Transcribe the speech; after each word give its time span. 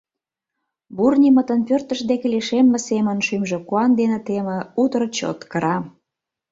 Бурнимытын 0.95 1.59
пӧртышт 1.67 2.05
деке 2.11 2.27
лишемме 2.33 2.79
семын 2.87 3.17
шӱмжӧ 3.27 3.57
куан 3.67 3.91
дене 3.99 4.19
теме, 4.27 4.57
утыр 4.83 5.03
чот 5.17 5.39
кыра. 5.51 5.75